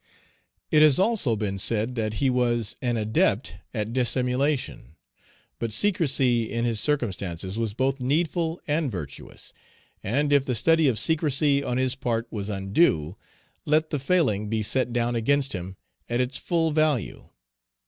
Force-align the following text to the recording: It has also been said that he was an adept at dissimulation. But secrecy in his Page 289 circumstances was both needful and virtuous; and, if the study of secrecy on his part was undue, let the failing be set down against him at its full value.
It 0.71 0.81
has 0.81 0.97
also 0.97 1.35
been 1.35 1.59
said 1.59 1.93
that 1.93 2.15
he 2.15 2.27
was 2.31 2.75
an 2.81 2.97
adept 2.97 3.57
at 3.71 3.93
dissimulation. 3.93 4.95
But 5.59 5.71
secrecy 5.71 6.51
in 6.51 6.65
his 6.65 6.79
Page 6.81 6.85
289 6.85 7.37
circumstances 7.37 7.59
was 7.59 7.75
both 7.75 7.99
needful 8.01 8.59
and 8.67 8.91
virtuous; 8.91 9.53
and, 10.01 10.33
if 10.33 10.43
the 10.43 10.55
study 10.55 10.87
of 10.87 10.97
secrecy 10.97 11.63
on 11.63 11.77
his 11.77 11.93
part 11.93 12.25
was 12.31 12.49
undue, 12.49 13.15
let 13.63 13.91
the 13.91 13.99
failing 13.99 14.49
be 14.49 14.63
set 14.63 14.91
down 14.91 15.15
against 15.15 15.53
him 15.53 15.75
at 16.09 16.19
its 16.19 16.39
full 16.39 16.71
value. 16.71 17.29